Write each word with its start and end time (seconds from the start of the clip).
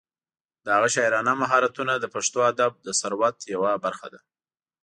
د 0.63 0.65
هغه 0.75 0.89
شاعرانه 0.95 1.33
مهارتونه 1.41 1.93
د 1.97 2.05
پښتو 2.13 2.39
ادب 2.51 2.71
د 2.85 2.89
ثروت 2.99 3.37
یوه 3.53 3.71
برخه 3.85 4.07
ده. 4.13 4.19